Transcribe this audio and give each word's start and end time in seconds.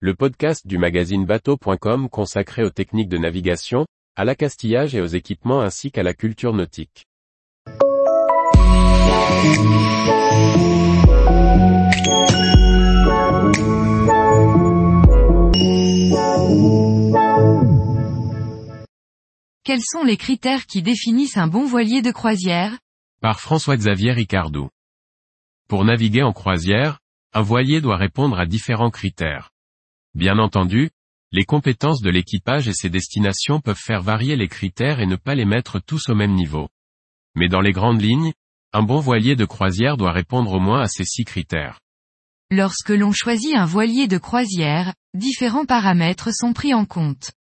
le 0.00 0.14
podcast 0.14 0.66
du 0.66 0.76
magazine 0.76 1.24
bateau.com 1.24 2.10
consacré 2.10 2.62
aux 2.62 2.70
techniques 2.70 3.08
de 3.08 3.16
navigation, 3.16 3.86
à 4.14 4.26
l'accastillage 4.26 4.94
et 4.94 5.00
aux 5.00 5.06
équipements 5.06 5.62
ainsi 5.62 5.90
qu'à 5.90 6.02
la 6.02 6.12
culture 6.12 6.52
nautique. 6.52 7.06
Quels 19.64 19.80
sont 19.82 20.04
les 20.04 20.18
critères 20.18 20.66
qui 20.66 20.82
définissent 20.82 21.38
un 21.38 21.46
bon 21.46 21.64
voilier 21.64 22.02
de 22.02 22.10
croisière? 22.10 22.78
Par 23.22 23.40
François-Xavier 23.40 24.12
Ricardou. 24.12 24.68
Pour 25.68 25.86
naviguer 25.86 26.22
en 26.22 26.34
croisière, 26.34 26.98
un 27.32 27.40
voilier 27.40 27.80
doit 27.80 27.96
répondre 27.96 28.38
à 28.38 28.44
différents 28.44 28.90
critères. 28.90 29.52
Bien 30.16 30.38
entendu, 30.38 30.88
les 31.30 31.44
compétences 31.44 32.00
de 32.00 32.08
l'équipage 32.08 32.68
et 32.68 32.72
ses 32.72 32.88
destinations 32.88 33.60
peuvent 33.60 33.76
faire 33.76 34.00
varier 34.00 34.34
les 34.34 34.48
critères 34.48 35.00
et 35.00 35.06
ne 35.06 35.16
pas 35.16 35.34
les 35.34 35.44
mettre 35.44 35.78
tous 35.78 36.08
au 36.08 36.14
même 36.14 36.32
niveau. 36.32 36.70
Mais 37.34 37.50
dans 37.50 37.60
les 37.60 37.72
grandes 37.72 38.00
lignes, 38.00 38.32
un 38.72 38.82
bon 38.82 38.98
voilier 38.98 39.36
de 39.36 39.44
croisière 39.44 39.98
doit 39.98 40.12
répondre 40.12 40.52
au 40.52 40.58
moins 40.58 40.80
à 40.80 40.88
ces 40.88 41.04
six 41.04 41.24
critères. 41.24 41.80
Lorsque 42.50 42.88
l'on 42.88 43.12
choisit 43.12 43.54
un 43.56 43.66
voilier 43.66 44.08
de 44.08 44.16
croisière, 44.16 44.94
différents 45.12 45.66
paramètres 45.66 46.32
sont 46.32 46.54
pris 46.54 46.72
en 46.72 46.86
compte. 46.86 47.32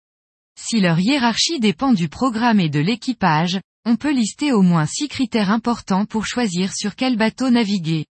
Si 0.59 0.81
leur 0.81 0.99
hiérarchie 0.99 1.61
dépend 1.61 1.93
du 1.93 2.09
programme 2.09 2.59
et 2.59 2.71
de 2.71 2.81
l'équipage, 2.81 3.61
on 3.85 3.95
peut 3.95 4.13
lister 4.13 4.51
au 4.51 4.63
moins 4.63 4.87
six 4.87 5.07
critères 5.07 5.53
importants 5.53 6.07
pour 6.07 6.27
choisir 6.27 6.73
sur 6.75 6.97
quel 6.97 7.17
bateau 7.17 7.51
naviguer. 7.51 8.07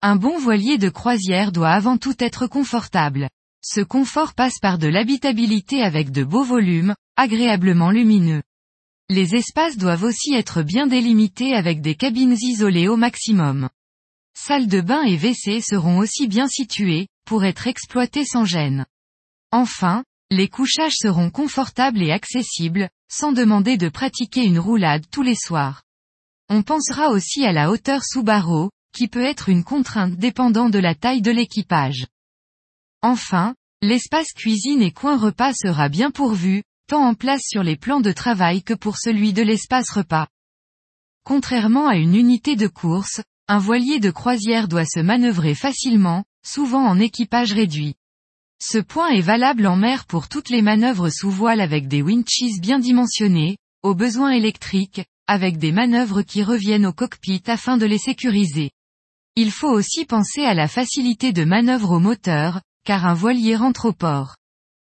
Un 0.00 0.16
bon 0.16 0.38
voilier 0.38 0.78
de 0.78 0.88
croisière 0.88 1.52
doit 1.52 1.72
avant 1.72 1.98
tout 1.98 2.14
être 2.20 2.46
confortable. 2.46 3.28
Ce 3.68 3.80
confort 3.80 4.34
passe 4.34 4.60
par 4.60 4.78
de 4.78 4.86
l'habitabilité 4.86 5.82
avec 5.82 6.12
de 6.12 6.22
beaux 6.22 6.44
volumes, 6.44 6.94
agréablement 7.16 7.90
lumineux. 7.90 8.44
Les 9.08 9.34
espaces 9.34 9.76
doivent 9.76 10.04
aussi 10.04 10.34
être 10.34 10.62
bien 10.62 10.86
délimités 10.86 11.52
avec 11.52 11.80
des 11.80 11.96
cabines 11.96 12.36
isolées 12.40 12.86
au 12.86 12.96
maximum. 12.96 13.68
Salles 14.38 14.68
de 14.68 14.80
bain 14.80 15.02
et 15.02 15.16
WC 15.16 15.60
seront 15.62 15.98
aussi 15.98 16.28
bien 16.28 16.46
situées, 16.46 17.08
pour 17.24 17.44
être 17.44 17.66
exploitées 17.66 18.24
sans 18.24 18.44
gêne. 18.44 18.86
Enfin, 19.50 20.04
les 20.30 20.46
couchages 20.46 20.94
seront 20.96 21.30
confortables 21.30 22.04
et 22.04 22.12
accessibles, 22.12 22.88
sans 23.10 23.32
demander 23.32 23.76
de 23.76 23.88
pratiquer 23.88 24.44
une 24.44 24.60
roulade 24.60 25.06
tous 25.10 25.22
les 25.22 25.34
soirs. 25.34 25.82
On 26.48 26.62
pensera 26.62 27.08
aussi 27.08 27.44
à 27.44 27.50
la 27.50 27.72
hauteur 27.72 28.04
sous 28.04 28.22
barreau, 28.22 28.70
qui 28.94 29.08
peut 29.08 29.24
être 29.24 29.48
une 29.48 29.64
contrainte 29.64 30.14
dépendant 30.14 30.70
de 30.70 30.78
la 30.78 30.94
taille 30.94 31.20
de 31.20 31.32
l'équipage. 31.32 32.06
Enfin, 33.02 33.54
l'espace 33.82 34.32
cuisine 34.34 34.82
et 34.82 34.90
coin 34.90 35.16
repas 35.16 35.52
sera 35.52 35.88
bien 35.88 36.10
pourvu, 36.10 36.62
tant 36.88 37.04
en 37.04 37.14
place 37.14 37.42
sur 37.44 37.62
les 37.62 37.76
plans 37.76 38.00
de 38.00 38.12
travail 38.12 38.62
que 38.62 38.74
pour 38.74 38.96
celui 38.96 39.32
de 39.32 39.42
l'espace 39.42 39.90
repas. 39.90 40.28
Contrairement 41.24 41.88
à 41.88 41.96
une 41.96 42.14
unité 42.14 42.56
de 42.56 42.68
course, 42.68 43.20
un 43.48 43.58
voilier 43.58 44.00
de 44.00 44.10
croisière 44.10 44.68
doit 44.68 44.84
se 44.84 45.00
manœuvrer 45.00 45.54
facilement, 45.54 46.24
souvent 46.44 46.84
en 46.84 46.98
équipage 46.98 47.52
réduit. 47.52 47.94
Ce 48.62 48.78
point 48.78 49.08
est 49.10 49.20
valable 49.20 49.66
en 49.66 49.76
mer 49.76 50.06
pour 50.06 50.28
toutes 50.28 50.48
les 50.48 50.62
manœuvres 50.62 51.10
sous 51.10 51.30
voile 51.30 51.60
avec 51.60 51.88
des 51.88 52.00
winches 52.00 52.60
bien 52.60 52.78
dimensionnés, 52.78 53.58
aux 53.82 53.94
besoins 53.94 54.30
électriques, 54.30 55.04
avec 55.26 55.58
des 55.58 55.72
manœuvres 55.72 56.22
qui 56.22 56.42
reviennent 56.42 56.86
au 56.86 56.92
cockpit 56.92 57.42
afin 57.46 57.76
de 57.76 57.86
les 57.86 57.98
sécuriser. 57.98 58.70
Il 59.34 59.50
faut 59.50 59.70
aussi 59.70 60.06
penser 60.06 60.44
à 60.44 60.54
la 60.54 60.68
facilité 60.68 61.32
de 61.32 61.44
manœuvre 61.44 61.92
au 61.92 61.98
moteur, 61.98 62.62
car 62.86 63.04
un 63.04 63.14
voilier 63.14 63.56
rentre 63.56 63.86
au 63.86 63.92
port. 63.92 64.36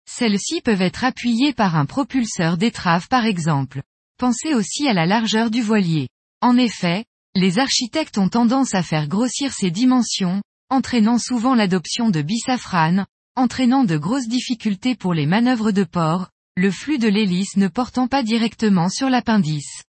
Celles-ci 0.09 0.61
peuvent 0.61 0.81
être 0.81 1.03
appuyées 1.03 1.53
par 1.53 1.75
un 1.75 1.85
propulseur 1.85 2.55
d'étrave 2.55 3.07
par 3.09 3.25
exemple. 3.25 3.81
Pensez 4.17 4.53
aussi 4.53 4.87
à 4.87 4.93
la 4.93 5.05
largeur 5.05 5.49
du 5.49 5.61
voilier. 5.61 6.07
En 6.41 6.55
effet, 6.55 7.05
les 7.35 7.59
architectes 7.59 8.17
ont 8.17 8.29
tendance 8.29 8.75
à 8.75 8.83
faire 8.83 9.07
grossir 9.07 9.53
ces 9.53 9.71
dimensions, 9.71 10.41
entraînant 10.69 11.17
souvent 11.17 11.55
l'adoption 11.55 12.09
de 12.09 12.21
bisafrane, 12.21 13.05
entraînant 13.35 13.83
de 13.83 13.97
grosses 13.97 14.27
difficultés 14.27 14.95
pour 14.95 15.13
les 15.13 15.25
manœuvres 15.25 15.71
de 15.71 15.83
port, 15.83 16.29
le 16.55 16.71
flux 16.71 16.99
de 16.99 17.07
l'hélice 17.07 17.57
ne 17.57 17.67
portant 17.67 18.07
pas 18.07 18.21
directement 18.21 18.89
sur 18.89 19.09
l'appendice. 19.09 19.83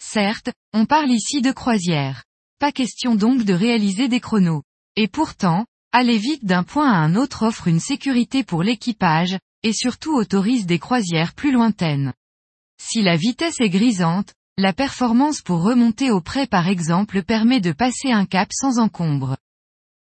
Certes, 0.00 0.50
on 0.72 0.86
parle 0.86 1.10
ici 1.10 1.42
de 1.42 1.50
croisière. 1.50 2.24
Pas 2.58 2.72
question 2.72 3.14
donc 3.14 3.44
de 3.44 3.54
réaliser 3.54 4.08
des 4.08 4.20
chronos. 4.20 4.62
Et 4.96 5.08
pourtant, 5.08 5.66
aller 5.92 6.18
vite 6.18 6.44
d'un 6.44 6.62
point 6.62 6.90
à 6.90 6.98
un 6.98 7.16
autre 7.16 7.44
offre 7.44 7.68
une 7.68 7.80
sécurité 7.80 8.44
pour 8.44 8.62
l'équipage, 8.62 9.38
et 9.62 9.72
surtout 9.72 10.14
autorise 10.14 10.66
des 10.66 10.78
croisières 10.78 11.34
plus 11.34 11.52
lointaines. 11.52 12.12
Si 12.80 13.02
la 13.02 13.16
vitesse 13.16 13.60
est 13.60 13.68
grisante, 13.68 14.32
la 14.56 14.72
performance 14.72 15.42
pour 15.42 15.62
remonter 15.62 16.10
au 16.10 16.20
près 16.20 16.46
par 16.46 16.68
exemple 16.68 17.22
permet 17.22 17.60
de 17.60 17.72
passer 17.72 18.10
un 18.10 18.26
cap 18.26 18.50
sans 18.52 18.78
encombre. 18.78 19.36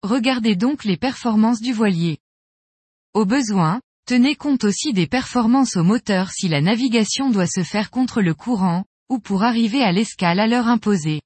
Regardez 0.04 0.56
donc 0.56 0.86
les 0.86 0.98
performances 0.98 1.62
du 1.62 1.74
voilier. 1.74 2.20
Au 3.14 3.26
besoin, 3.26 3.82
tenez 4.06 4.36
compte 4.36 4.64
aussi 4.64 4.94
des 4.94 5.08
performances 5.08 5.76
au 5.76 5.84
moteur 5.84 6.32
si 6.32 6.48
la 6.48 6.62
navigation 6.62 7.30
doit 7.30 7.48
se 7.48 7.64
faire 7.64 7.90
contre 7.90 8.22
le 8.22 8.34
courant, 8.34 8.86
ou 9.10 9.20
pour 9.20 9.44
arriver 9.44 9.82
à 9.82 9.92
l'escale 9.92 10.40
à 10.40 10.48
l'heure 10.48 10.68
imposée. 10.68 11.22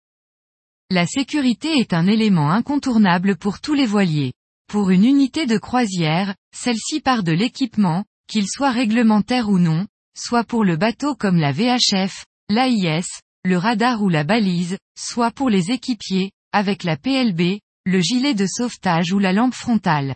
La 0.90 1.06
sécurité 1.06 1.80
est 1.80 1.94
un 1.94 2.08
élément 2.08 2.52
incontournable 2.52 3.36
pour 3.36 3.60
tous 3.60 3.74
les 3.74 3.86
voiliers. 3.86 4.34
Pour 4.68 4.90
une 4.90 5.06
unité 5.06 5.46
de 5.46 5.58
croisière, 5.58 6.36
celle-ci 6.56 7.02
part 7.02 7.24
de 7.24 7.32
l'équipement, 7.32 8.06
qu'il 8.28 8.48
soit 8.48 8.72
réglementaire 8.72 9.50
ou 9.50 9.60
non, 9.60 9.88
soit 10.18 10.44
pour 10.44 10.64
le 10.64 10.78
bateau 10.78 11.16
comme 11.16 11.38
la 11.38 11.52
VHF, 11.52 12.26
l'AIS, 12.50 13.06
le 13.46 13.58
radar 13.58 14.02
ou 14.02 14.10
la 14.10 14.24
balise, 14.24 14.78
soit 14.98 15.32
pour 15.32 15.50
les 15.50 15.72
équipiers, 15.72 16.32
avec 16.52 16.84
la 16.84 16.98
PLB, 16.98 17.60
le 17.86 18.00
gilet 18.00 18.34
de 18.34 18.46
sauvetage 18.48 19.12
ou 19.12 19.20
la 19.20 19.34
lampe 19.34 19.54
frontale. 19.54 20.16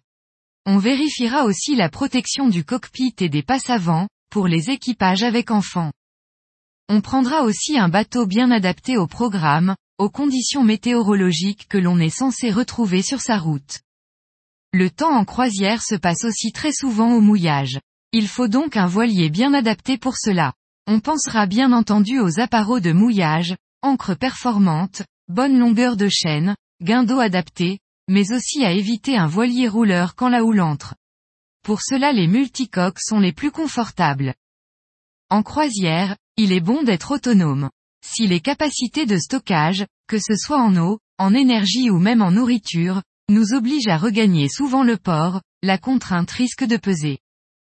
On 0.66 0.78
vérifiera 0.78 1.46
aussi 1.46 1.76
la 1.76 1.90
protection 1.90 2.48
du 2.48 2.64
cockpit 2.64 3.16
et 3.20 3.30
des 3.30 3.44
passes 3.44 3.70
avant, 3.70 4.08
pour 4.30 4.48
les 4.48 4.70
équipages 4.70 5.24
avec 5.24 5.52
enfants. 5.52 5.92
On 6.90 7.02
prendra 7.02 7.44
aussi 7.44 7.78
un 7.78 7.90
bateau 7.90 8.26
bien 8.26 8.52
adapté 8.52 8.98
au 8.98 9.08
programme, 9.08 9.76
aux 9.98 10.10
conditions 10.10 10.64
météorologiques 10.64 11.68
que 11.68 11.78
l'on 11.78 12.00
est 12.00 12.10
censé 12.10 12.50
retrouver 12.52 13.02
sur 13.02 13.20
sa 13.20 13.38
route. 13.38 13.80
Le 14.78 14.92
temps 14.92 15.16
en 15.16 15.26
croisière 15.26 15.82
se 15.82 15.96
passe 15.96 16.24
aussi 16.24 16.52
très 16.52 16.72
souvent 16.72 17.12
au 17.14 17.20
mouillage. 17.20 17.80
Il 18.12 18.28
faut 18.28 18.48
donc 18.48 18.78
un 18.78 18.86
voilier 18.86 19.32
bien 19.32 19.56
adapté 19.56 19.98
pour 19.98 20.18
cela. 20.18 20.54
On 20.86 21.00
pensera 21.00 21.48
bien 21.48 21.72
entendu 21.72 22.20
aux 22.20 22.40
appareaux 22.40 22.80
de 22.80 22.92
mouillage, 22.92 23.56
encre 23.82 24.14
performante, 24.14 25.02
bonne 25.30 25.58
longueur 25.58 25.98
de 25.98 26.08
chaîne, 26.10 26.56
guindeau 26.80 27.20
adapté, 27.20 27.80
mais 28.08 28.32
aussi 28.32 28.64
à 28.64 28.72
éviter 28.72 29.18
un 29.18 29.26
voilier 29.26 29.68
rouleur 29.68 30.14
quand 30.14 30.30
la 30.30 30.44
houle 30.44 30.62
entre. 30.62 30.94
Pour 31.64 31.82
cela 31.82 32.14
les 32.14 32.28
multicoques 32.28 33.00
sont 33.02 33.20
les 33.20 33.34
plus 33.34 33.50
confortables. 33.50 34.36
En 35.32 35.42
croisière, 35.42 36.16
il 36.36 36.52
est 36.52 36.60
bon 36.60 36.84
d'être 36.84 37.16
autonome. 37.16 37.72
Si 38.06 38.28
les 38.28 38.42
capacités 38.42 39.08
de 39.08 39.18
stockage, 39.18 39.88
que 40.08 40.20
ce 40.20 40.36
soit 40.36 40.62
en 40.62 40.78
eau, 40.78 41.00
en 41.18 41.34
énergie 41.34 41.90
ou 41.90 41.98
même 41.98 42.22
en 42.22 42.30
nourriture, 42.30 43.02
nous 43.30 43.54
obligent 43.54 43.90
à 43.90 43.98
regagner 43.98 44.48
souvent 44.48 44.84
le 44.84 44.96
port, 44.96 45.42
la 45.62 45.78
contrainte 45.78 46.32
risque 46.32 46.64
de 46.64 46.78
peser. 46.78 47.20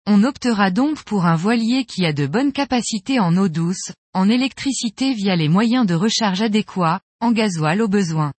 On 0.05 0.23
optera 0.23 0.69
donc 0.69 1.03
pour 1.03 1.25
un 1.25 1.35
voilier 1.35 1.85
qui 1.85 2.05
a 2.05 2.13
de 2.13 2.27
bonnes 2.27 2.51
capacités 2.51 3.19
en 3.19 3.35
eau 3.35 3.49
douce, 3.49 3.91
en 4.13 4.29
électricité 4.29 5.13
via 5.13 5.35
les 5.35 5.49
moyens 5.49 5.87
de 5.87 5.95
recharge 5.95 6.41
adéquats, 6.41 7.01
en 7.19 7.31
gasoil 7.31 7.81
au 7.81 7.87
besoin. 7.87 8.31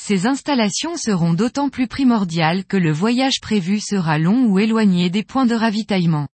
Ces 0.00 0.26
installations 0.26 0.96
seront 0.96 1.34
d'autant 1.34 1.68
plus 1.68 1.88
primordiales 1.88 2.64
que 2.64 2.76
le 2.76 2.92
voyage 2.92 3.40
prévu 3.40 3.80
sera 3.80 4.18
long 4.18 4.46
ou 4.46 4.58
éloigné 4.58 5.10
des 5.10 5.22
points 5.24 5.46
de 5.46 5.54
ravitaillement. 5.54 6.28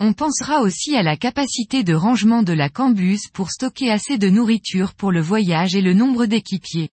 On 0.00 0.14
pensera 0.14 0.62
aussi 0.62 0.96
à 0.96 1.02
la 1.02 1.16
capacité 1.16 1.84
de 1.84 1.94
rangement 1.94 2.42
de 2.42 2.52
la 2.52 2.68
cambuse 2.68 3.28
pour 3.32 3.50
stocker 3.50 3.90
assez 3.90 4.18
de 4.18 4.28
nourriture 4.28 4.94
pour 4.94 5.12
le 5.12 5.20
voyage 5.20 5.76
et 5.76 5.82
le 5.82 5.94
nombre 5.94 6.26
d'équipiers. 6.26 6.90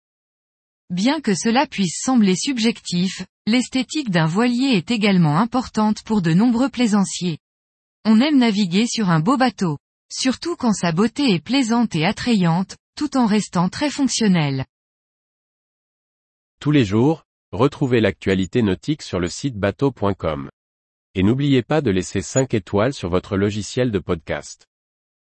Bien 0.90 1.22
que 1.22 1.36
cela 1.36 1.68
puisse 1.68 2.02
sembler 2.02 2.36
subjectif, 2.36 3.24
l'esthétique 3.46 4.10
d'un 4.10 4.26
voilier 4.26 4.76
est 4.76 4.90
également 4.90 5.38
importante 5.38 6.02
pour 6.04 6.24
de 6.24 6.34
nombreux 6.34 6.70
plaisanciers. 6.70 7.38
On 8.06 8.20
aime 8.22 8.40
naviguer 8.40 8.88
sur 8.88 9.10
un 9.10 9.20
beau 9.20 9.38
bateau, 9.38 9.78
surtout 10.12 10.56
quand 10.56 10.74
sa 10.74 10.92
beauté 10.92 11.32
est 11.34 11.44
plaisante 11.44 11.96
et 11.96 12.06
attrayante, 12.06 12.76
tout 12.96 13.18
en 13.18 13.28
restant 13.28 13.70
très 13.70 13.92
fonctionnel. 13.92 14.66
Tous 16.60 16.72
les 16.72 16.86
jours, 16.86 17.24
retrouvez 17.52 18.02
l'actualité 18.02 18.64
nautique 18.64 19.04
sur 19.04 19.20
le 19.20 19.30
site 19.30 19.58
bateau.com. 19.58 20.50
Et 21.14 21.22
n'oubliez 21.22 21.62
pas 21.62 21.82
de 21.82 21.92
laisser 21.92 22.22
5 22.22 22.54
étoiles 22.56 22.94
sur 22.94 23.10
votre 23.10 23.38
logiciel 23.38 23.92
de 23.92 24.00
podcast. 24.00 24.69